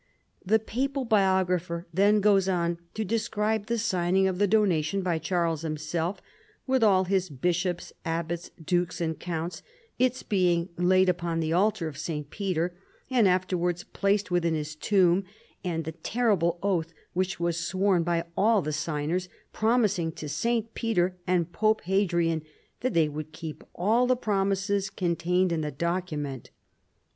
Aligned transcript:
The 0.43 0.57
papal 0.57 1.05
biographer 1.05 1.85
then 1.93 2.21
goes 2.21 2.49
on 2.49 2.79
to 2.95 3.05
describe 3.05 3.67
the 3.67 3.77
signing 3.77 4.27
of 4.27 4.39
this 4.39 4.47
donation 4.47 5.03
by 5.03 5.19
Charles 5.19 5.61
himself 5.61 6.23
with 6.65 6.83
all 6.83 7.03
his 7.03 7.29
bishops, 7.29 7.93
abbots, 8.03 8.49
dukes, 8.65 8.99
and 8.99 9.19
counts, 9.19 9.61
its 9.99 10.23
being 10.23 10.69
laid 10.75 11.07
upon 11.07 11.39
the 11.39 11.53
altar 11.53 11.87
of 11.87 11.99
St. 11.99 12.31
Peter, 12.31 12.73
and 13.11 13.27
afterwards 13.27 13.83
placed 13.83 14.31
within 14.31 14.55
his 14.55 14.75
tomb, 14.75 15.23
and 15.63 15.83
the" 15.83 15.91
terrible 16.11 16.57
oath" 16.63 16.91
which 17.13 17.39
was 17.39 17.57
sworn 17.59 18.01
by 18.01 18.23
all 18.35 18.63
the 18.63 18.73
signers, 18.73 19.29
promising 19.53 20.11
to 20.13 20.27
St. 20.27 20.73
Peter 20.73 21.15
and 21.27 21.51
Pope 21.51 21.81
Hadrian 21.81 22.41
that 22.79 22.95
they 22.95 23.07
would 23.07 23.31
keep 23.31 23.63
all 23.75 24.07
the 24.07 24.15
promises 24.15 24.89
contained 24.89 25.51
in 25.51 25.61
the 25.61 25.69
document. 25.69 26.49